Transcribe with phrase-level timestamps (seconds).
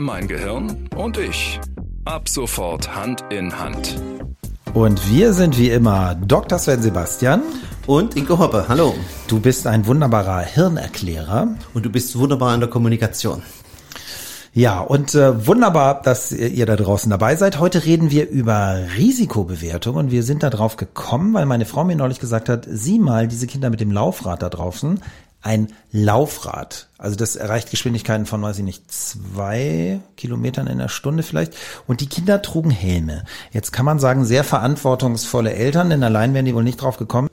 [0.00, 1.60] mein Gehirn und ich.
[2.04, 4.00] Ab sofort Hand in Hand.
[4.72, 6.58] Und wir sind wie immer Dr.
[6.58, 7.42] Sven Sebastian.
[7.86, 8.94] Und Inke Hoppe, hallo.
[9.28, 11.48] Du bist ein wunderbarer Hirnerklärer.
[11.74, 13.42] Und du bist wunderbar in der Kommunikation.
[14.52, 17.60] Ja, und äh, wunderbar, dass ihr da draußen dabei seid.
[17.60, 21.94] Heute reden wir über Risikobewertung und wir sind da drauf gekommen, weil meine Frau mir
[21.94, 25.00] neulich gesagt hat, sieh mal diese Kinder mit dem Laufrad da draußen
[25.42, 26.88] ein Laufrad.
[26.98, 31.54] Also das erreicht Geschwindigkeiten von, weiß ich nicht, zwei Kilometern in der Stunde vielleicht.
[31.86, 33.24] Und die Kinder trugen Helme.
[33.52, 37.28] Jetzt kann man sagen, sehr verantwortungsvolle Eltern, denn allein wären die wohl nicht drauf gekommen.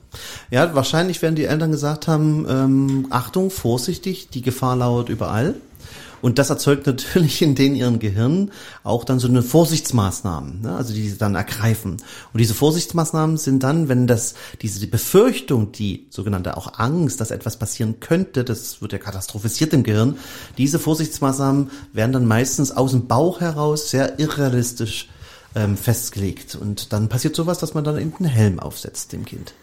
[0.50, 5.54] Ja, wahrscheinlich werden die Eltern gesagt haben, ähm, Achtung, vorsichtig, die Gefahr lauert überall.
[6.20, 10.76] Und das erzeugt natürlich in den ihren Gehirnen auch dann so eine Vorsichtsmaßnahmen, ne?
[10.76, 11.92] also die sie dann ergreifen.
[12.32, 17.58] Und diese Vorsichtsmaßnahmen sind dann, wenn das, diese Befürchtung, die sogenannte auch Angst, dass etwas
[17.58, 20.16] passieren könnte, das wird ja katastrophisiert im Gehirn,
[20.56, 25.08] diese Vorsichtsmaßnahmen werden dann meistens aus dem Bauch heraus sehr irrealistisch
[25.54, 26.56] ähm, festgelegt.
[26.56, 29.54] Und dann passiert sowas, dass man dann eben einen Helm aufsetzt dem Kind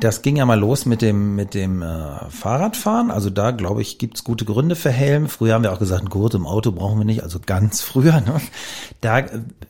[0.00, 3.10] das ging ja mal los mit dem mit dem äh, Fahrradfahren.
[3.10, 5.28] Also da glaube ich gibt's gute Gründe für Helm.
[5.28, 7.22] Früher haben wir auch gesagt, ein Gurt im Auto brauchen wir nicht.
[7.22, 8.20] Also ganz früher.
[8.20, 8.40] Ne?
[9.00, 9.18] Da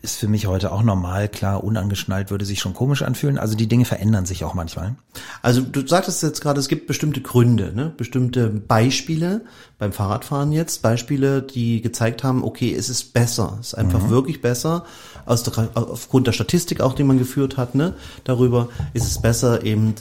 [0.03, 1.29] ist für mich heute auch normal.
[1.29, 3.39] Klar, unangeschnallt würde sich schon komisch anfühlen.
[3.39, 4.97] Also die Dinge verändern sich auch manchmal.
[5.43, 7.93] Also du sagtest jetzt gerade, es gibt bestimmte Gründe, ne?
[7.97, 9.45] bestimmte Beispiele
[9.83, 14.11] beim Fahrradfahren jetzt, Beispiele, die gezeigt haben, okay, es ist besser, es ist einfach mhm.
[14.11, 14.85] wirklich besser
[15.27, 19.65] aus der, aufgrund der Statistik auch, die man geführt hat, ne, darüber ist es besser
[19.65, 19.97] eben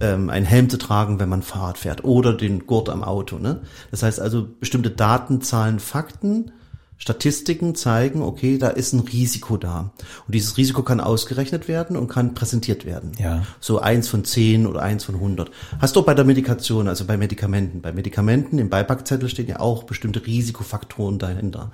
[0.00, 3.38] ähm, einen Helm zu tragen, wenn man Fahrrad fährt oder den Gurt am Auto.
[3.38, 3.60] Ne?
[3.92, 6.50] Das heißt also bestimmte Daten, Zahlen, Fakten,
[6.98, 9.92] Statistiken zeigen, okay, da ist ein Risiko da.
[10.26, 13.12] Und dieses Risiko kann ausgerechnet werden und kann präsentiert werden.
[13.18, 13.44] Ja.
[13.60, 15.50] So eins von zehn oder eins von hundert.
[15.78, 17.82] Hast du auch bei der Medikation, also bei Medikamenten.
[17.82, 21.72] Bei Medikamenten im Beipackzettel stehen ja auch bestimmte Risikofaktoren dahinter.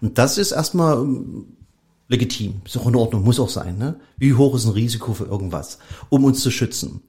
[0.00, 1.06] Und das ist erstmal
[2.08, 3.78] legitim, ist auch in Ordnung, muss auch sein.
[3.78, 3.96] Ne?
[4.18, 5.78] Wie hoch ist ein Risiko für irgendwas,
[6.08, 7.02] um uns zu schützen?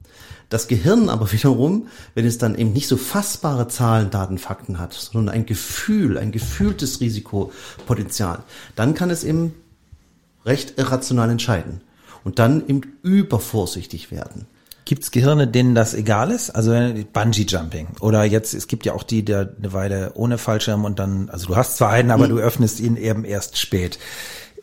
[0.48, 4.92] Das Gehirn aber wiederum, wenn es dann eben nicht so fassbare Zahlen, Daten, Fakten hat,
[4.92, 8.40] sondern ein Gefühl, ein gefühltes Risikopotenzial,
[8.76, 9.54] dann kann es eben
[10.44, 11.80] recht irrational entscheiden
[12.22, 14.46] und dann eben übervorsichtig werden.
[14.86, 16.50] Gibt es Gehirne, denen das egal ist?
[16.50, 16.72] Also
[17.12, 20.98] Bungee Jumping oder jetzt es gibt ja auch die, der eine Weile ohne Fallschirm und
[20.98, 22.36] dann, also du hast zwar einen, aber hm.
[22.36, 23.98] du öffnest ihn eben erst spät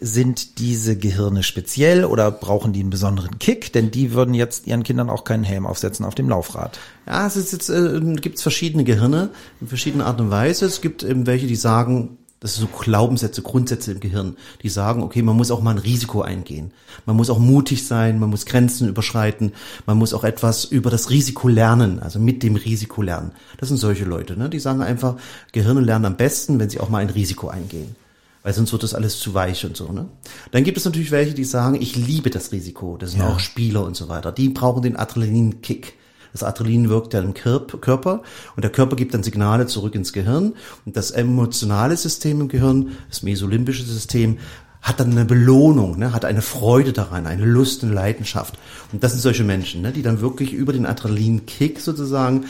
[0.04, 3.72] sind diese Gehirne speziell oder brauchen die einen besonderen Kick?
[3.72, 6.80] Denn die würden jetzt ihren Kindern auch keinen Helm aufsetzen auf dem Laufrad.
[7.06, 9.30] Ja, es ist jetzt, äh, gibt verschiedene Gehirne
[9.62, 10.66] in verschiedenen Art und Weise.
[10.66, 15.04] Es gibt eben welche, die sagen, das sind so Glaubenssätze, Grundsätze im Gehirn, die sagen,
[15.04, 16.72] okay, man muss auch mal ein Risiko eingehen.
[17.06, 19.54] Man muss auch mutig sein, man muss Grenzen überschreiten,
[19.86, 23.34] man muss auch etwas über das Risiko lernen, also mit dem Risiko lernen.
[23.60, 24.50] Das sind solche Leute, ne?
[24.50, 25.18] die sagen einfach,
[25.52, 27.96] Gehirne lernen am besten, wenn sie auch mal ein Risiko eingehen
[28.44, 29.92] weil sonst wird das alles zu weich und so.
[29.92, 30.08] Ne?
[30.52, 32.98] Dann gibt es natürlich welche, die sagen, ich liebe das Risiko.
[32.98, 33.30] Das sind ja.
[33.30, 34.32] auch Spieler und so weiter.
[34.32, 35.94] Die brauchen den Adrenalinkick.
[36.34, 38.22] Das Adrenalin wirkt ja im Körper
[38.56, 40.54] und der Körper gibt dann Signale zurück ins Gehirn
[40.86, 44.38] und das emotionale System im Gehirn, das mesolimbische System,
[44.82, 48.58] hat dann eine Belohnung, ne, hat eine Freude daran, eine Lust, eine Leidenschaft.
[48.92, 52.46] Und das sind solche Menschen, ne, die dann wirklich über den Adrenalinkick sozusagen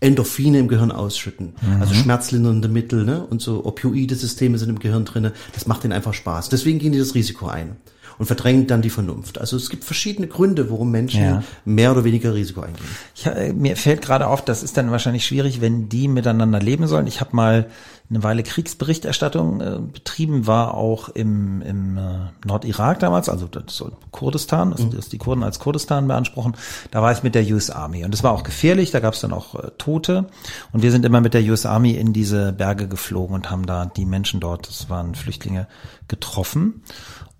[0.00, 1.54] Endorphine im Gehirn ausschütten.
[1.60, 1.80] Mhm.
[1.80, 3.26] Also schmerzlindernde Mittel ne?
[3.26, 5.32] und so Opioide-Systeme sind im Gehirn drinne.
[5.52, 6.48] Das macht ihnen einfach Spaß.
[6.48, 7.76] Deswegen gehen die das Risiko ein
[8.18, 9.38] und verdrängen dann die Vernunft.
[9.38, 11.42] Also es gibt verschiedene Gründe, warum Menschen ja.
[11.64, 12.84] mehr oder weniger Risiko eingehen.
[13.14, 16.86] Ich, äh, mir fällt gerade auf, das ist dann wahrscheinlich schwierig, wenn die miteinander leben
[16.86, 17.06] sollen.
[17.06, 17.68] Ich habe mal
[18.10, 23.92] eine Weile Kriegsberichterstattung äh, betrieben, war auch im, im äh, Nordirak damals, also das soll
[24.12, 24.92] Kurdistan, also mhm.
[24.92, 26.56] das die Kurden als Kurdistan beanspruchen.
[26.90, 29.20] Da war ich mit der US Army und das war auch gefährlich, da gab es
[29.20, 30.26] dann auch äh, Tote
[30.72, 33.84] und wir sind immer mit der US Army in diese Berge geflogen und haben da
[33.84, 35.66] die Menschen dort, das waren Flüchtlinge,
[36.08, 36.82] getroffen.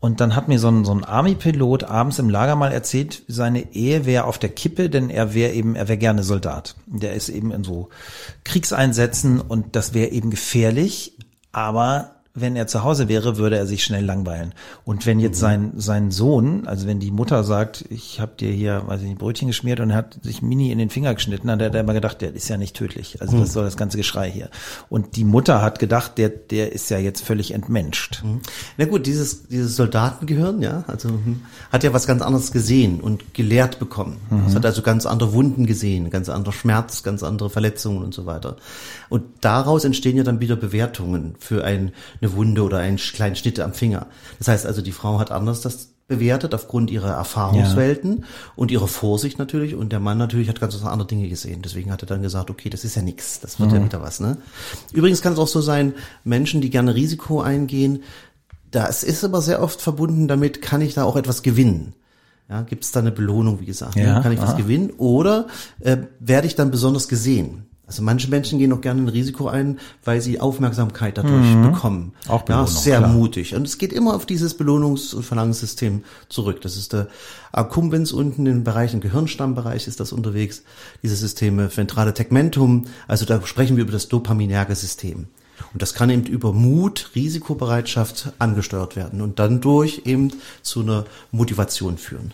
[0.00, 3.74] Und dann hat mir so ein, so ein Army-Pilot abends im Lager mal erzählt, seine
[3.74, 6.76] Ehe wäre auf der Kippe, denn er wäre eben, er wäre gerne Soldat.
[6.86, 7.88] Der ist eben in so
[8.44, 11.18] Kriegseinsätzen und das wäre eben gefährlich,
[11.50, 14.54] aber wenn er zu Hause wäre, würde er sich schnell langweilen.
[14.84, 15.40] Und wenn jetzt mhm.
[15.40, 19.18] sein, sein Sohn, also wenn die Mutter sagt, ich habe dir hier, weiß ich nicht,
[19.18, 21.94] Brötchen geschmiert und er hat sich Mini in den Finger geschnitten, dann hat er immer
[21.94, 23.20] gedacht, der ist ja nicht tödlich.
[23.20, 23.42] Also mhm.
[23.42, 24.50] was soll das ganze Geschrei hier?
[24.88, 28.22] Und die Mutter hat gedacht, der, der ist ja jetzt völlig entmenscht.
[28.24, 28.40] Mhm.
[28.76, 31.42] Na gut, dieses, dieses Soldatengehirn, ja, also hm,
[31.72, 34.18] hat ja was ganz anderes gesehen und gelehrt bekommen.
[34.30, 34.46] Mhm.
[34.46, 38.26] Es hat also ganz andere Wunden gesehen, ganz anderer Schmerz, ganz andere Verletzungen und so
[38.26, 38.56] weiter.
[39.08, 43.60] Und daraus entstehen ja dann wieder Bewertungen für ein, eine Wunde oder einen kleinen Schnitt
[43.60, 44.06] am Finger.
[44.38, 48.24] Das heißt also, die Frau hat anders das bewertet aufgrund ihrer Erfahrungswelten
[48.56, 49.74] und ihrer Vorsicht natürlich.
[49.74, 51.60] Und der Mann natürlich hat ganz andere Dinge gesehen.
[51.62, 54.18] Deswegen hat er dann gesagt, okay, das ist ja nichts, das wird ja wieder was.
[54.18, 54.38] Ne?
[54.92, 55.92] Übrigens kann es auch so sein,
[56.24, 58.02] Menschen, die gerne Risiko eingehen,
[58.70, 61.94] das ist aber sehr oft verbunden damit, kann ich da auch etwas gewinnen.
[62.48, 63.96] Ja, gibt es da eine Belohnung, wie gesagt?
[63.96, 64.04] ne?
[64.04, 64.56] Ja, kann ich was aha.
[64.56, 64.90] gewinnen?
[64.96, 65.46] Oder
[65.80, 67.66] äh, werde ich dann besonders gesehen?
[67.88, 72.12] Also manche Menschen gehen auch gerne ein Risiko ein, weil sie Aufmerksamkeit dadurch bekommen.
[72.26, 72.30] Mhm.
[72.30, 73.10] Auch ja, Belohnung, sehr klar.
[73.10, 73.54] mutig.
[73.54, 76.60] Und es geht immer auf dieses Belohnungs- und Verlangenssystem zurück.
[76.60, 77.08] Das ist der
[77.50, 80.64] Accumbens unten im Bereich, im Gehirnstammbereich ist das unterwegs.
[81.02, 82.84] Diese Systeme, ventrale Tegmentum.
[83.06, 85.28] Also da sprechen wir über das dopaminerge System.
[85.72, 90.30] Und das kann eben über Mut, Risikobereitschaft angesteuert werden und dann durch eben
[90.62, 92.32] zu einer Motivation führen.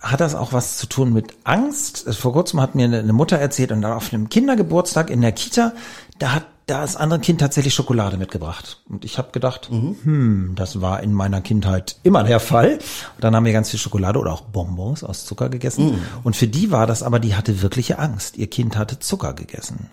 [0.00, 2.12] Hat das auch was zu tun mit Angst?
[2.14, 5.72] Vor kurzem hat mir eine Mutter erzählt und auf einem Kindergeburtstag in der Kita,
[6.18, 8.80] da hat da das andere Kind tatsächlich Schokolade mitgebracht.
[8.88, 12.74] Und ich habe gedacht, hm, das war in meiner Kindheit immer der Fall.
[12.74, 16.00] Und dann haben wir ganz viel Schokolade oder auch Bonbons aus Zucker gegessen.
[16.22, 18.36] Und für die war das aber, die hatte wirkliche Angst.
[18.36, 19.90] Ihr Kind hatte Zucker gegessen.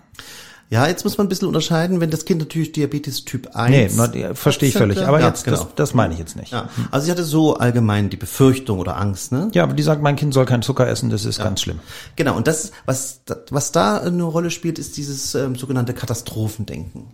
[0.70, 4.34] Ja, jetzt muss man ein bisschen unterscheiden, wenn das Kind natürlich Diabetes Typ 1 Nee,
[4.34, 5.02] verstehe ich völlig.
[5.06, 5.56] Aber ja, jetzt, genau.
[5.64, 6.52] das, das meine ich jetzt nicht.
[6.52, 9.50] Ja, also ich hatte so allgemein die Befürchtung oder Angst, ne?
[9.54, 11.78] Ja, aber die sagt, mein Kind soll keinen Zucker essen, das ist ganz schlimm.
[12.16, 13.20] Genau, und das, was,
[13.50, 17.06] was da eine Rolle spielt, ist dieses ähm, sogenannte Katastrophendenken.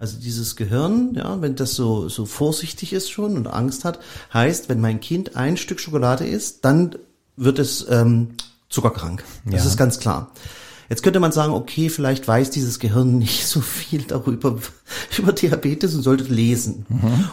[0.00, 4.00] Also dieses Gehirn, ja, wenn das so, so vorsichtig ist schon und Angst hat,
[4.32, 6.96] heißt, wenn mein Kind ein Stück Schokolade isst, dann
[7.36, 8.30] wird es ähm,
[8.70, 9.24] zuckerkrank.
[9.44, 9.70] Das Ja.
[9.70, 10.30] ist ganz klar.
[10.88, 14.58] Jetzt könnte man sagen, okay, vielleicht weiß dieses Gehirn nicht so viel darüber,
[15.18, 16.86] über Diabetes und sollte lesen.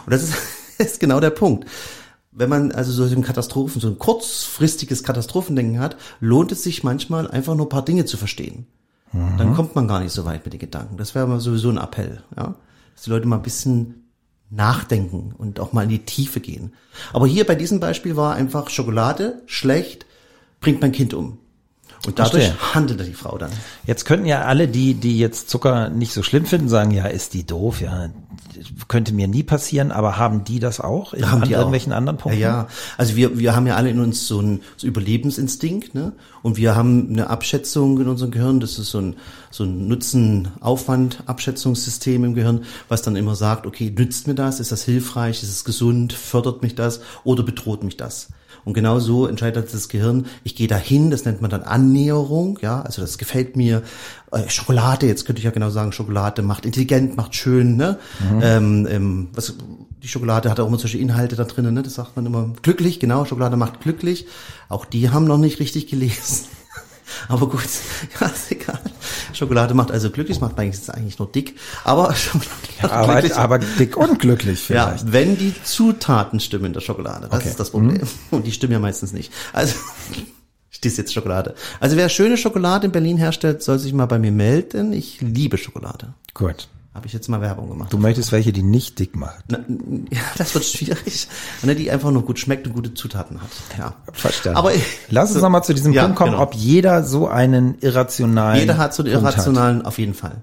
[0.06, 0.36] Und das ist,
[0.78, 1.68] ist genau der Punkt.
[2.30, 7.30] Wenn man also so ein Katastrophen, so ein kurzfristiges Katastrophendenken hat, lohnt es sich manchmal
[7.30, 8.66] einfach nur ein paar Dinge zu verstehen.
[9.12, 10.96] Dann kommt man gar nicht so weit mit den Gedanken.
[10.96, 12.54] Das wäre mal sowieso ein Appell, ja.
[12.94, 14.08] Dass die Leute mal ein bisschen
[14.48, 16.72] nachdenken und auch mal in die Tiefe gehen.
[17.12, 20.06] Aber hier bei diesem Beispiel war einfach Schokolade schlecht,
[20.60, 21.38] bringt mein Kind um.
[22.06, 22.74] Und dadurch Verstehe.
[22.74, 23.50] handelte die Frau dann.
[23.86, 27.32] Jetzt könnten ja alle, die, die jetzt Zucker nicht so schlimm finden, sagen, ja, ist
[27.32, 28.08] die doof, ja,
[28.88, 31.60] könnte mir nie passieren, aber haben die das auch in Haben an die auch.
[31.60, 32.40] irgendwelchen anderen Punkten?
[32.40, 32.66] Ja, ja.
[32.98, 36.12] Also wir, wir haben ja alle in uns so einen so Überlebensinstinkt, ne?
[36.42, 39.16] Und wir haben eine Abschätzung in unserem Gehirn, das ist so ein,
[39.50, 44.60] so ein Nutzen-Aufwand-Abschätzungssystem im Gehirn, was dann immer sagt, okay, nützt mir das?
[44.60, 45.42] Ist das hilfreich?
[45.42, 46.12] Ist es gesund?
[46.12, 47.00] Fördert mich das?
[47.24, 48.28] Oder bedroht mich das?
[48.64, 52.82] Und genau so entscheidet das Gehirn, ich gehe dahin, das nennt man dann Annäherung, ja,
[52.82, 53.82] also das gefällt mir.
[54.32, 57.98] Äh, Schokolade, jetzt könnte ich ja genau sagen, Schokolade macht intelligent, macht schön, ne?
[58.40, 59.54] Ähm, ähm, was,
[60.02, 61.82] die Schokolade hat auch immer solche Inhalte da drinnen, ne?
[61.82, 62.50] Das sagt man immer.
[62.62, 64.26] Glücklich, genau, Schokolade macht glücklich.
[64.68, 66.46] Auch die haben noch nicht richtig gelesen.
[67.28, 67.60] Aber gut,
[68.20, 68.80] ja, ist egal.
[69.34, 71.56] Schokolade macht also glücklich, macht eigentlich, eigentlich nur dick.
[71.84, 72.48] Aber Schokolade
[72.80, 73.36] macht Aber, glücklich.
[73.36, 75.12] aber dick und glücklich Ja, vielleicht.
[75.12, 77.28] wenn die Zutaten stimmen in der Schokolade.
[77.30, 77.48] Das Okay.
[77.50, 78.00] ist das Problem.
[78.30, 79.30] Und die stimmen ja meistens nicht.
[79.52, 79.74] Also,
[80.82, 81.54] stehst jetzt Schokolade.
[81.78, 84.92] Also wer schöne Schokolade in Berlin herstellt, soll sich mal bei mir melden.
[84.92, 86.14] Ich liebe Schokolade.
[86.34, 86.68] Gut.
[86.92, 87.92] Habe ich jetzt mal Werbung gemacht.
[87.92, 89.44] Du möchtest welche, die nicht dick macht.
[89.48, 89.58] Na,
[90.10, 91.28] ja, das wird schwierig.
[91.62, 93.48] Ne, die einfach nur gut schmeckt und gute Zutaten hat.
[93.78, 93.94] Ja.
[94.12, 94.58] Verstanden.
[94.58, 94.72] Aber
[95.08, 96.42] Lass uns noch mal zu diesem Ja, Punkt kommen, genau.
[96.42, 100.42] ob jeder so einen irrationalen Jeder hat so einen irrationalen, auf jeden Fall.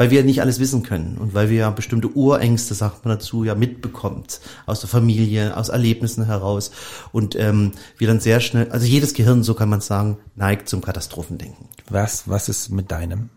[0.00, 3.44] Weil wir nicht alles wissen können und weil wir ja bestimmte Urängste, sagt man dazu,
[3.44, 6.70] ja mitbekommt aus der Familie, aus Erlebnissen heraus
[7.12, 10.80] und ähm, wir dann sehr schnell, also jedes Gehirn, so kann man sagen, neigt zum
[10.80, 11.68] Katastrophendenken.
[11.90, 13.28] Was, was ist mit deinem?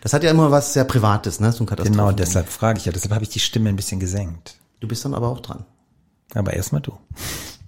[0.00, 2.16] Das hat ja immer was sehr Privates, ne, so ein Genau, Katastrophendenken.
[2.16, 2.92] deshalb frage ich ja.
[2.92, 4.56] Deshalb habe ich die Stimme ein bisschen gesenkt.
[4.80, 5.66] Du bist dann aber auch dran.
[6.32, 6.92] Aber erstmal du.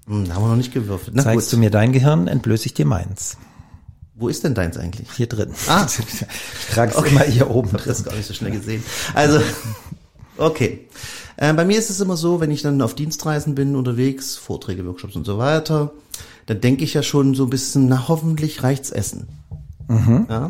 [0.06, 1.14] Hm, da haben wir noch nicht gewürfelt.
[1.14, 1.58] Na Zeigst gut.
[1.58, 3.36] du mir dein Gehirn, entblöße ich dir meins.
[4.18, 5.08] Wo ist denn deins eigentlich?
[5.12, 5.50] Hier drin.
[5.68, 5.86] Ah.
[6.68, 7.82] ich trage es immer hier oben drin.
[7.86, 8.82] das gar nicht so schnell gesehen.
[9.14, 9.40] Also,
[10.36, 10.88] okay.
[11.36, 14.84] Äh, bei mir ist es immer so, wenn ich dann auf Dienstreisen bin, unterwegs, Vorträge,
[14.84, 15.92] Workshops und so weiter,
[16.46, 19.28] dann denke ich ja schon so ein bisschen, na hoffentlich reicht's Essen.
[20.28, 20.46] ja?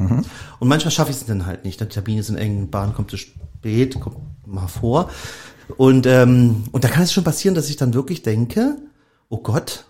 [0.59, 1.79] Und manchmal schaffe ich es dann halt nicht.
[1.81, 5.11] Die Termine sind eng, Bahn kommt zu spät, kommt mal vor.
[5.77, 8.77] Und, ähm, und da kann es schon passieren, dass ich dann wirklich denke,
[9.29, 9.85] oh Gott,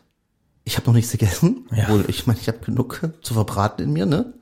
[0.68, 1.66] ich habe noch nichts gegessen.
[1.75, 1.84] Ja.
[1.84, 4.34] Obwohl, ich meine, ich habe genug zu verbraten in mir, ne?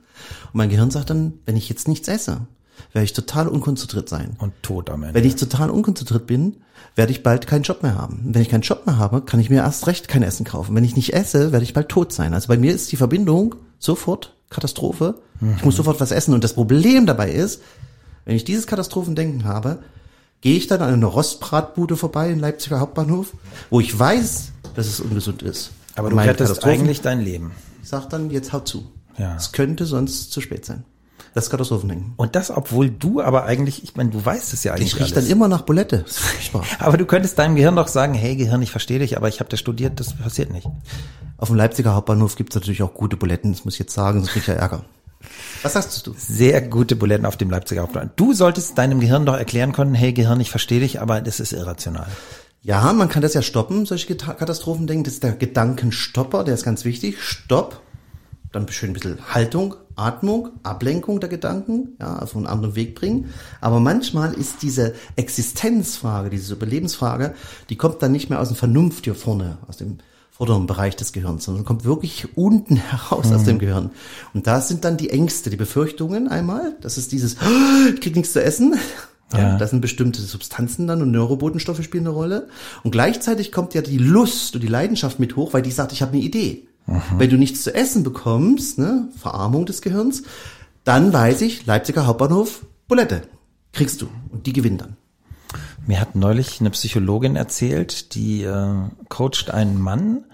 [0.46, 2.46] Und mein Gehirn sagt dann, wenn ich jetzt nichts esse,
[2.92, 4.36] werde ich total unkonzentriert sein.
[4.38, 5.14] Und tot am Ende.
[5.14, 6.56] Wenn ich total unkonzentriert bin,
[6.96, 8.24] werde ich bald keinen Job mehr haben.
[8.26, 10.74] Und wenn ich keinen Job mehr habe, kann ich mir erst recht kein Essen kaufen.
[10.74, 12.34] Wenn ich nicht esse, werde ich bald tot sein.
[12.34, 15.20] Also bei mir ist die Verbindung sofort Katastrophe.
[15.56, 16.34] Ich muss sofort was essen.
[16.34, 17.62] Und das Problem dabei ist,
[18.24, 19.78] wenn ich dieses Katastrophendenken habe,
[20.40, 23.32] gehe ich dann an einer Rostbratbude vorbei in Leipziger Hauptbahnhof,
[23.70, 25.70] wo ich weiß, dass es ungesund ist.
[25.96, 27.52] Aber du rettest eigentlich dein Leben.
[27.82, 28.86] Ich sag dann, jetzt haut zu.
[29.18, 29.34] Ja.
[29.36, 30.84] Es könnte sonst zu spät sein.
[31.34, 32.14] Das ist Katastrophendenken.
[32.16, 35.14] Und das, obwohl du aber eigentlich, ich meine, du weißt es ja eigentlich Ich rieche
[35.14, 35.26] alles.
[35.26, 35.98] dann immer nach Bulette.
[35.98, 36.64] Das ist furchtbar.
[36.78, 39.50] aber du könntest deinem Gehirn doch sagen, hey Gehirn, ich verstehe dich, aber ich habe
[39.50, 40.66] das studiert, das passiert nicht.
[41.36, 44.32] Auf dem Leipziger Hauptbahnhof gibt's natürlich auch gute Buletten, das muss ich jetzt sagen, sonst
[44.32, 44.84] krieg ich ja Ärger.
[45.62, 46.14] Was sagst du?
[46.16, 48.12] Sehr gute Buletten auf dem Leipziger Hauptbahnhof.
[48.16, 51.52] Du solltest deinem Gehirn doch erklären können, hey Gehirn, ich verstehe dich, aber das ist
[51.52, 52.06] irrational.
[52.66, 55.04] Ja, man kann das ja stoppen, solche Geta- Katastrophendenken.
[55.04, 57.22] Das ist der Gedankenstopper, der ist ganz wichtig.
[57.22, 57.80] Stopp.
[58.50, 63.32] Dann schön ein bisschen Haltung, Atmung, Ablenkung der Gedanken, ja, auf einen anderen Weg bringen.
[63.60, 67.34] Aber manchmal ist diese Existenzfrage, diese Überlebensfrage,
[67.70, 69.98] die kommt dann nicht mehr aus dem Vernunft hier vorne, aus dem
[70.32, 73.90] vorderen Bereich des Gehirns, sondern kommt wirklich unten heraus aus dem Gehirn.
[74.34, 76.74] Und da sind dann die Ängste, die Befürchtungen einmal.
[76.80, 77.36] Das ist dieses,
[77.94, 78.74] ich krieg nichts zu essen.
[79.32, 79.58] Ja.
[79.58, 82.48] Das sind bestimmte Substanzen dann und Neurobotenstoffe spielen eine Rolle.
[82.84, 86.02] Und gleichzeitig kommt ja die Lust und die Leidenschaft mit hoch, weil die sagt, ich
[86.02, 86.68] habe eine Idee.
[87.18, 90.22] Wenn du nichts zu essen bekommst, ne, Verarmung des Gehirns,
[90.84, 93.22] dann weiß ich, Leipziger Hauptbahnhof, Bulette.
[93.72, 94.08] Kriegst du.
[94.30, 94.96] Und die gewinnen dann.
[95.86, 98.74] Mir hat neulich eine Psychologin erzählt, die äh,
[99.08, 100.24] coacht einen Mann,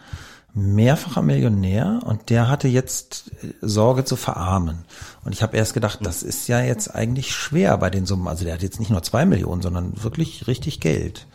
[0.54, 4.84] mehrfacher Millionär, und der hatte jetzt äh, Sorge zu verarmen.
[5.24, 8.28] Und ich habe erst gedacht, das ist ja jetzt eigentlich schwer bei den Summen.
[8.28, 11.26] Also der hat jetzt nicht nur zwei Millionen, sondern wirklich richtig Geld.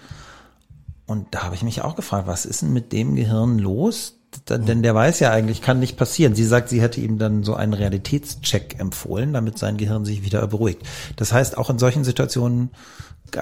[1.06, 4.17] Und da habe ich mich auch gefragt, was ist denn mit dem Gehirn los?
[4.50, 6.36] Denn der weiß ja eigentlich, kann nicht passieren.
[6.36, 10.46] Sie sagt, sie hätte ihm dann so einen Realitätscheck empfohlen, damit sein Gehirn sich wieder
[10.48, 10.82] beruhigt.
[11.16, 12.72] Das heißt, auch in solchen Situationen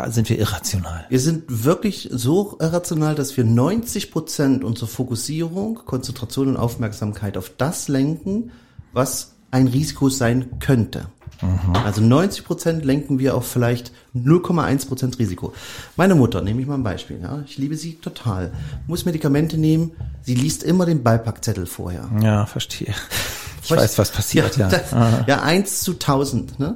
[0.08, 1.06] sind wir irrational.
[1.10, 7.52] Wir sind wirklich so irrational, dass wir 90 Prozent unserer Fokussierung, Konzentration und Aufmerksamkeit auf
[7.56, 8.52] das lenken,
[8.94, 11.08] was ein Risiko sein könnte.
[11.84, 15.54] Also 90 Prozent lenken wir auf vielleicht 0,1 Prozent Risiko.
[15.98, 17.20] Meine Mutter, nehme ich mal ein Beispiel.
[17.22, 18.52] Ja, ich liebe sie total.
[18.88, 19.92] Muss Medikamente nehmen.
[20.22, 22.10] Sie liest immer den Beipackzettel vorher.
[22.22, 22.94] Ja, verstehe.
[23.64, 24.70] Ich weiß, was passiert, ja.
[24.70, 24.92] das,
[25.26, 26.76] ja, eins zu tausend, ne?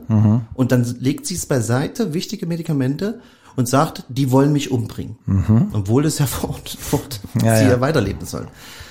[0.55, 3.21] Und dann legt sie es beiseite, wichtige Medikamente,
[3.59, 5.17] und sagt, die wollen mich umbringen.
[5.73, 7.71] Obwohl es ja fort, fort Ja, sie ja.
[7.71, 7.81] ja.
[7.81, 8.47] weiterleben soll.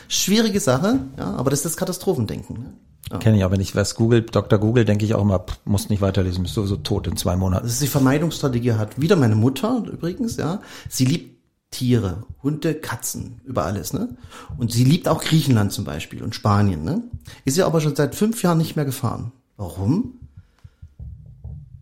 [0.09, 2.59] Schwierige Sache, ja, aber das ist das Katastrophendenken.
[2.59, 2.73] Ne?
[3.11, 3.17] Ja.
[3.17, 4.59] Kenne ich auch, wenn ich was google, Dr.
[4.59, 7.65] Google, denke ich auch immer, pff, musst nicht weiterlesen, bist sowieso tot in zwei Monaten.
[7.65, 9.01] Das ist die Vermeidungsstrategie hat.
[9.01, 10.61] Wieder meine Mutter übrigens, ja.
[10.91, 11.39] Sie liebt
[11.71, 14.19] Tiere, Hunde, Katzen, über alles, ne?
[14.59, 17.05] Und sie liebt auch Griechenland zum Beispiel und Spanien, ne?
[17.47, 19.33] Ist sie aber schon seit fünf Jahren nicht mehr gefahren.
[19.57, 20.19] Warum?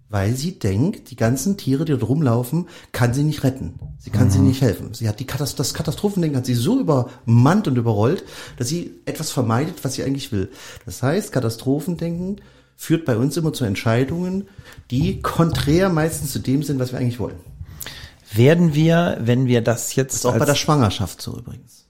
[0.09, 3.75] Weil sie denkt, die ganzen Tiere, die dort rumlaufen, kann sie nicht retten.
[3.99, 4.95] Sie kann sie nicht helfen.
[4.95, 8.23] Sie hat die Katast das Katastrophendenken hat sie so übermannt und überrollt,
[8.57, 10.51] dass sie etwas vermeidet, was sie eigentlich will.
[10.85, 12.41] Das heißt, Katastrophendenken
[12.77, 14.49] führt bei uns immer zu Entscheidungen,
[14.93, 17.41] die konträr meistens zu dem sind, was wir eigentlich wollen.
[18.33, 21.87] Werden wir, wenn wir das jetzt Das ist auch bei der Schwangerschaft so übrigens.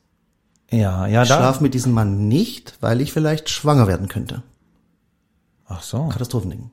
[0.70, 4.42] ja, ja, Ich da, schlafe mit diesem Mann nicht, weil ich vielleicht schwanger werden könnte.
[5.66, 6.70] ach so, Katastrophendenken.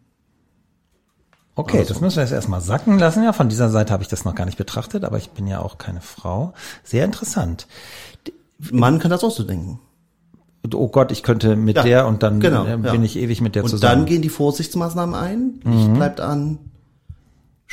[1.55, 4.25] Okay, das müssen wir jetzt erstmal sacken lassen, ja, von dieser Seite habe ich das
[4.25, 6.53] noch gar nicht betrachtet, aber ich bin ja auch keine Frau.
[6.83, 7.67] Sehr interessant.
[8.71, 9.79] Mann kann das auch so denken.
[10.73, 13.01] Oh Gott, ich könnte mit Ja, der und dann genau, äh, bin ja.
[13.03, 13.99] ich ewig mit der Und zusammen.
[13.99, 15.93] dann gehen die Vorsichtsmaßnahmen ein, Mhm.
[15.95, 16.57] bleibt an,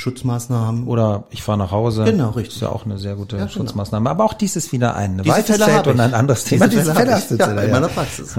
[0.01, 0.87] Schutzmaßnahmen.
[0.87, 2.05] Oder ich fahre nach Hause.
[2.05, 2.57] Genau, richtig.
[2.57, 3.53] Ist ja auch eine sehr gute Ja, genau.
[3.55, 4.09] Schutzmaßnahme.
[4.09, 6.69] Aber auch dies ist wieder ein Diese weites Fälle Feld und ein anderes Thema.
[6.69, 7.51] Diese Fälle hast habe du.
[7.51, 8.37] Ja, zu- in meiner Praxis.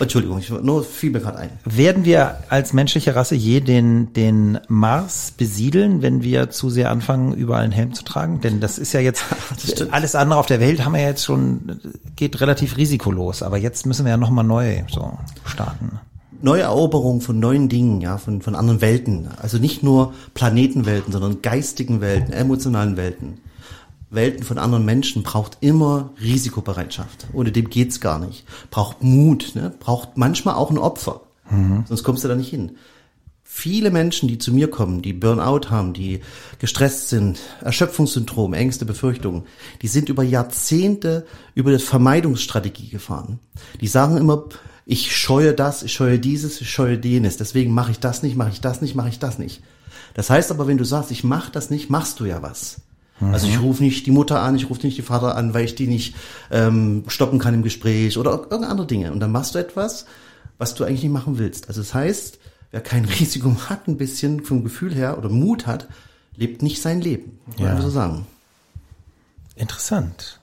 [0.00, 1.50] Entschuldigung, ich, nur fiel mir gerade ein.
[1.64, 7.34] Werden wir als menschliche Rasse je den, den Mars besiedeln, wenn wir zu sehr anfangen,
[7.34, 8.40] überall einen Helm zu tragen?
[8.40, 9.24] Denn das ist ja jetzt,
[9.90, 11.80] alles andere auf der Welt haben wir ja jetzt schon,
[12.16, 13.42] geht relativ risikolos.
[13.42, 15.12] Aber jetzt müssen wir ja nochmal neu so
[15.44, 16.00] starten.
[16.40, 19.28] Neueroberung von neuen Dingen, ja, von, von anderen Welten.
[19.40, 23.40] Also nicht nur Planetenwelten, sondern geistigen Welten, emotionalen Welten.
[24.10, 27.26] Welten von anderen Menschen braucht immer Risikobereitschaft.
[27.32, 28.44] Ohne dem geht's gar nicht.
[28.70, 29.72] Braucht Mut, ne?
[29.78, 31.22] braucht manchmal auch ein Opfer.
[31.86, 32.72] Sonst kommst du da nicht hin.
[33.42, 36.20] Viele Menschen, die zu mir kommen, die Burnout haben, die
[36.58, 39.44] gestresst sind, Erschöpfungssyndrom, Ängste, Befürchtungen,
[39.80, 43.38] die sind über Jahrzehnte über die Vermeidungsstrategie gefahren.
[43.80, 44.44] Die sagen immer,
[44.90, 48.48] ich scheue das, ich scheue dieses, ich scheue jenes, deswegen mache ich das nicht, mache
[48.52, 49.62] ich das nicht, mache ich das nicht.
[50.14, 52.80] Das heißt aber, wenn du sagst, ich mache das nicht, machst du ja was.
[53.20, 55.74] Also ich rufe nicht die Mutter an, ich rufe nicht die Vater an, weil ich
[55.74, 56.14] die nicht
[56.50, 59.12] ähm, stoppen kann im Gespräch oder irgendeine andere Dinge.
[59.12, 60.06] Und dann machst du etwas,
[60.56, 61.68] was du eigentlich nicht machen willst.
[61.68, 62.38] Also das heißt,
[62.70, 65.86] wer kein Risiko hat, ein bisschen vom Gefühl her oder Mut hat,
[66.36, 67.38] lebt nicht sein Leben.
[67.46, 67.70] Man Ja.
[67.72, 68.26] einfach so sagen.
[69.54, 70.40] Interessant.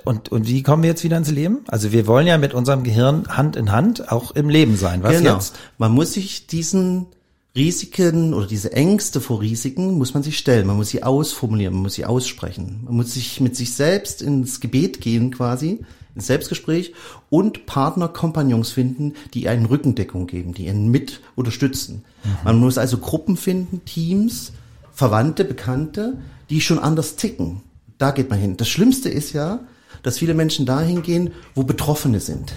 [0.00, 1.60] Und, und wie kommen wir jetzt wieder ins Leben?
[1.68, 5.02] Also wir wollen ja mit unserem Gehirn Hand in Hand auch im Leben sein.
[5.02, 5.34] Was genau.
[5.34, 5.56] jetzt?
[5.78, 7.06] Man muss sich diesen
[7.54, 10.66] Risiken oder diese Ängste vor Risiken muss man sich stellen.
[10.66, 12.82] Man muss sie ausformulieren, man muss sie aussprechen.
[12.84, 15.80] Man muss sich mit sich selbst ins Gebet gehen quasi.
[16.14, 16.94] ins Selbstgespräch
[17.30, 22.04] und Partner, Kompagnons finden, die einen Rückendeckung geben, die einen mit unterstützen.
[22.44, 24.52] Man muss also Gruppen finden, Teams,
[24.92, 27.60] Verwandte, Bekannte, die schon anders ticken.
[27.98, 28.56] Da geht man hin.
[28.56, 29.60] Das Schlimmste ist ja,
[30.06, 32.52] dass viele Menschen dahin gehen, wo Betroffene sind.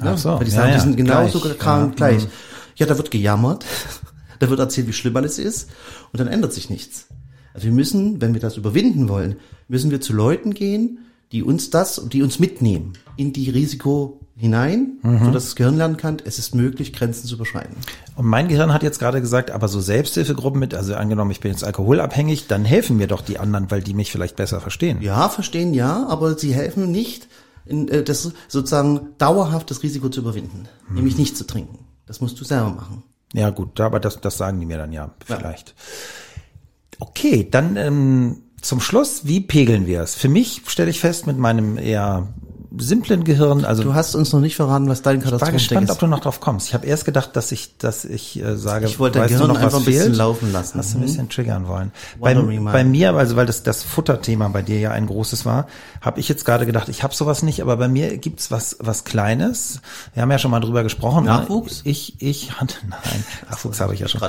[0.00, 1.56] Ach so, Weil die sagen, ja, die sind genauso gleich.
[1.56, 2.24] krank, gleich.
[2.24, 2.30] mhm.
[2.76, 3.64] Ja, da wird gejammert,
[4.38, 5.70] da wird erzählt, wie schlimm alles ist
[6.12, 7.06] und dann ändert sich nichts.
[7.54, 10.98] Also wir müssen, wenn wir das überwinden wollen, müssen wir zu Leuten gehen,
[11.32, 15.24] die uns das, die uns mitnehmen in die Risiko hinein, Mhm.
[15.26, 17.76] sodass das Gehirn lernen kann, es ist möglich, Grenzen zu überschreiten.
[18.16, 21.52] Und mein Gehirn hat jetzt gerade gesagt, aber so Selbsthilfegruppen mit, also angenommen, ich bin
[21.52, 25.00] jetzt alkoholabhängig, dann helfen mir doch die anderen, weil die mich vielleicht besser verstehen.
[25.02, 27.28] Ja, verstehen ja, aber sie helfen nicht,
[27.66, 30.94] in, äh, das sozusagen dauerhaft das Risiko zu überwinden, Mhm.
[30.96, 31.78] nämlich nicht zu trinken.
[32.06, 33.02] Das musst du selber machen.
[33.34, 35.74] Ja, gut, aber das, das sagen die mir dann ja, vielleicht.
[36.98, 40.14] Okay, dann ähm, zum Schluss, wie pegeln wir es?
[40.14, 42.26] Für mich stelle ich fest, mit meinem eher
[42.78, 45.84] simplen Gehirn, also Du hast uns noch nicht verraten, was dein ich war Katastrophendeck gespannt,
[45.88, 45.92] ist.
[45.92, 46.68] ob du noch drauf kommst.
[46.68, 49.58] Ich habe erst gedacht, dass ich, dass ich äh, sage, Ich wollte dein Gehirn noch,
[49.58, 50.16] einfach ein bisschen fehlt?
[50.16, 50.78] laufen lassen.
[50.78, 51.90] Hast du ein bisschen triggern wollen.
[52.20, 55.66] Bei, bei mir, also weil das das Futterthema bei dir ja ein großes war,
[56.00, 59.04] habe ich jetzt gerade gedacht, ich habe sowas nicht, aber bei mir gibt's was was
[59.04, 59.80] Kleines.
[60.14, 61.24] Wir haben ja schon mal drüber gesprochen.
[61.24, 61.30] ne?
[61.30, 61.80] Nachwuchs?
[61.84, 64.20] Ich ich Hand, nein, Nachwuchs habe ich ja schon.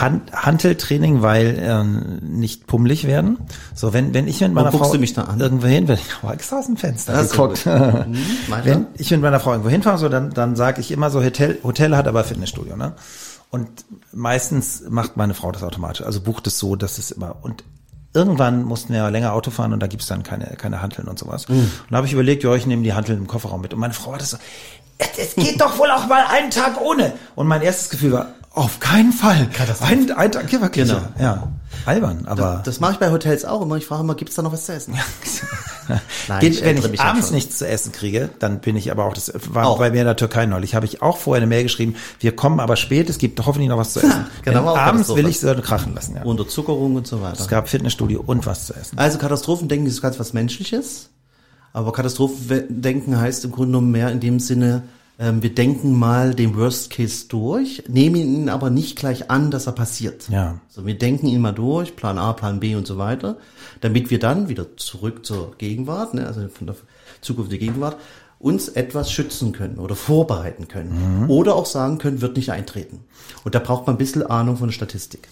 [0.00, 3.38] Hand, Hanteltraining, weil ähm, nicht pummelig werden.
[3.74, 5.40] So wenn wenn ich mit meiner guckst Frau du mich da an?
[5.40, 7.66] irgendwo hin, wenn ich habe extra aus dem Fenster Das ist geguckt.
[7.90, 8.16] Hm,
[8.48, 8.64] weiter?
[8.64, 11.58] Wenn ich mit meiner Frau irgendwo hinfahre, so, dann, dann sage ich immer so, Hotel,
[11.62, 12.92] Hotel hat aber Fitnessstudio, ne?
[13.50, 13.68] Und
[14.12, 16.06] meistens macht meine Frau das automatisch.
[16.06, 17.64] Also bucht es so, dass es immer, und
[18.14, 21.18] irgendwann mussten wir ja länger Auto fahren und da gibt's dann keine, keine Hanteln und
[21.18, 21.48] sowas.
[21.48, 21.58] Mhm.
[21.58, 23.74] Und da habe ich überlegt, ja, ich nehme die Hanteln im Kofferraum mit.
[23.74, 24.38] Und meine Frau hat das so,
[24.98, 27.12] es, geht doch wohl auch mal einen Tag ohne.
[27.34, 29.48] Und mein erstes Gefühl war, auf keinen Fall.
[29.82, 30.88] Ein, ein Tag, ja, wirklich.
[30.88, 31.00] Genau.
[31.18, 31.48] Ja,
[31.86, 32.62] albern, aber.
[32.64, 33.76] Das mache ich bei Hotels auch immer.
[33.76, 34.94] Ich frage immer, gibt's da noch was zu essen?
[36.28, 37.34] Nein, Geht, ich wenn ich abends schon.
[37.34, 39.78] nichts zu essen kriege, dann bin ich aber auch, das war Auch.
[39.78, 42.60] bei mir in der Türkei neulich, habe ich auch vorher eine Mail geschrieben, wir kommen
[42.60, 44.26] aber spät, es gibt hoffentlich noch was zu essen.
[44.42, 46.16] Genau, abends will ich es krachen lassen.
[46.16, 46.22] Ja.
[46.22, 47.40] Unterzuckerung und so weiter.
[47.40, 48.98] Es gab Fitnessstudio und was zu essen.
[48.98, 51.10] Also Katastrophendenken ist ganz was Menschliches.
[51.72, 54.82] Aber Katastrophendenken heißt im Grunde genommen mehr in dem Sinne,
[55.18, 59.66] ähm, wir denken mal den Worst Case durch, nehmen ihn aber nicht gleich an, dass
[59.66, 60.28] er passiert.
[60.28, 60.60] Ja.
[60.68, 63.36] So, wir denken ihn mal durch, Plan A, Plan B und so weiter,
[63.80, 66.76] damit wir dann wieder zurück zur Gegenwart, ne, also von der
[67.20, 67.96] Zukunft der Gegenwart,
[68.38, 71.26] uns etwas schützen können oder vorbereiten können.
[71.28, 73.04] Oder auch sagen können, wird nicht eintreten.
[73.44, 75.28] Und da braucht man ein bisschen Ahnung von Statistik.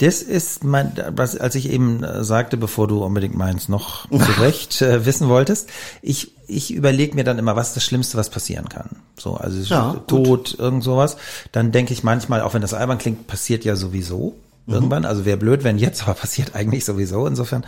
[0.00, 4.82] Das ist mein, was, als ich eben äh, sagte, bevor du unbedingt meins noch zurecht
[4.82, 5.68] äh, wissen wolltest,
[6.02, 8.88] ich, ich überlege mir dann immer, was ist das Schlimmste, was passieren kann.
[9.18, 10.06] So, also Ja, gut.
[10.08, 11.16] Tod, irgend sowas.
[11.52, 14.34] Dann denke ich manchmal, auch wenn das albern klingt, passiert ja sowieso
[14.66, 14.74] Mhm.
[14.74, 15.04] irgendwann.
[15.04, 17.26] Also wäre blöd, wenn jetzt, aber passiert eigentlich sowieso.
[17.26, 17.64] Insofern,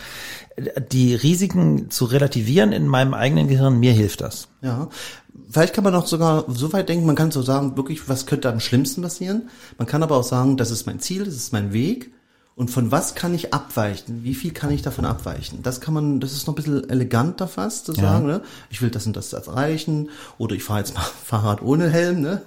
[0.55, 4.47] äh, die Risiken zu relativieren in meinem eigenen Gehirn, mir hilft das.
[4.61, 4.89] Ja,
[5.49, 8.49] vielleicht kann man auch sogar so weit denken, man kann so sagen, wirklich, was könnte
[8.49, 9.49] am schlimmsten passieren?
[9.77, 12.11] Man kann aber auch sagen, das ist mein Ziel, das ist mein Weg.
[12.55, 14.23] Und von was kann ich abweichen?
[14.23, 15.63] Wie viel kann ich davon abweichen?
[15.63, 18.41] Das kann man, das ist noch ein bisschen eleganter fast zu sagen, ne?
[18.69, 22.41] Ich will das und das erreichen oder ich fahre jetzt mal Fahrrad ohne Helm, ne?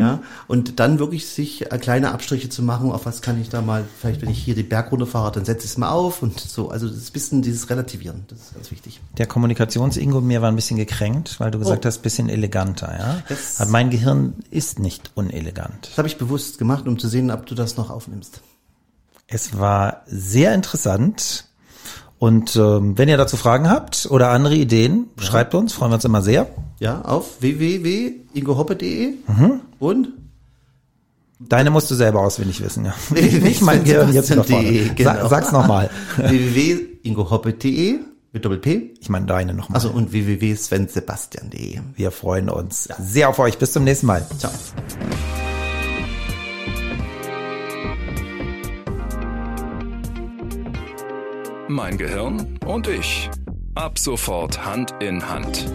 [0.00, 0.20] Ja.
[0.48, 3.84] Und dann wirklich sich äh, kleine Abstriche zu machen, auf was kann ich da mal,
[4.00, 6.70] vielleicht wenn ich hier den Berg runterfahre, dann setze ich es mal auf und so.
[6.70, 9.00] Also das ist ein bisschen dieses Relativieren, das ist ganz wichtig.
[9.18, 11.88] Der Kommunikationsingo in mir war ein bisschen gekränkt, weil du gesagt Oh.
[11.88, 13.22] hast, bisschen eleganter, ja.
[13.28, 15.88] Das- Aber mein Gehirn ist nicht unelegant.
[15.90, 18.40] Das habe ich bewusst gemacht, um zu sehen, ob du das noch aufnimmst.
[19.32, 21.46] Es war sehr interessant.
[22.18, 26.04] Und ähm, wenn ihr dazu Fragen habt oder andere Ideen, schreibt uns, freuen wir uns
[26.04, 26.46] immer sehr.
[26.78, 29.14] Ja, auf www.ingohoppe.de
[29.78, 30.08] und
[31.48, 32.94] Deine musst du selber auswendig wissen, ja.
[33.10, 34.92] Nicht mein Gehirn jetzt noch vorne.
[34.94, 35.28] Genau.
[35.28, 35.90] Sag's nochmal.
[36.16, 37.98] www.ingohoppe.de
[38.32, 38.94] mit Doppel-P.
[39.00, 39.74] Ich meine deine nochmal.
[39.74, 41.80] Also und www.svensebastian.de.
[41.96, 43.58] wir freuen uns sehr auf euch.
[43.58, 44.24] Bis zum nächsten Mal.
[44.38, 44.52] Ciao.
[51.72, 53.30] Mein Gehirn und ich.
[53.74, 55.72] Ab sofort Hand in Hand.